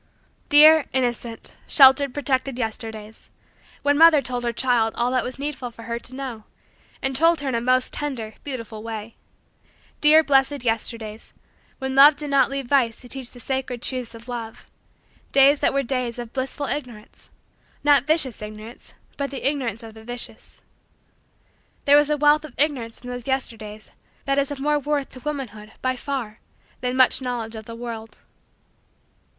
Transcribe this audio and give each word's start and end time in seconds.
Dear, 0.49 0.85
innocent, 0.93 1.53
sheltered, 1.67 2.11
protected, 2.11 2.57
Yesterdays 2.57 3.29
when 3.83 3.99
mother 3.99 4.19
told 4.19 4.43
her 4.43 4.51
child 4.51 4.95
all 4.95 5.11
that 5.11 5.23
was 5.23 5.37
needful 5.37 5.69
for 5.69 5.83
her 5.83 5.99
to 5.99 6.15
know, 6.15 6.45
and 7.03 7.15
told 7.15 7.41
her 7.41 7.49
in 7.49 7.53
a 7.53 7.61
most 7.61 7.93
tender, 7.93 8.33
beautiful, 8.43 8.81
way. 8.81 9.15
Dear, 9.99 10.23
blessed, 10.23 10.63
Yesterdays 10.63 11.33
when 11.77 11.93
love 11.93 12.15
did 12.15 12.31
not 12.31 12.49
leave 12.49 12.65
vice 12.65 12.99
to 13.01 13.07
teach 13.07 13.29
the 13.29 13.39
sacred 13.39 13.83
truths 13.83 14.15
of 14.15 14.27
love 14.27 14.71
days 15.31 15.59
that 15.59 15.71
were 15.71 15.83
days 15.83 16.17
of 16.17 16.33
blissful 16.33 16.65
Ignorance 16.65 17.29
not 17.83 18.05
vicious 18.07 18.41
Ignorance 18.41 18.95
but 19.17 19.31
ignorance 19.31 19.83
of 19.83 19.93
the 19.93 20.03
vicious. 20.03 20.63
There 21.85 21.95
was 21.95 22.09
a 22.09 22.17
wealth 22.17 22.43
of 22.43 22.55
Ignorance 22.57 22.99
in 23.01 23.09
those 23.11 23.27
Yesterdays 23.27 23.91
that 24.25 24.39
is 24.39 24.49
of 24.49 24.59
more 24.59 24.79
worth 24.79 25.09
to 25.09 25.19
womanhood, 25.19 25.73
by 25.83 25.95
far, 25.95 26.39
than 26.79 26.95
much 26.97 27.21
knowledge 27.21 27.53
of 27.53 27.65
the 27.65 27.75
world. 27.75 28.17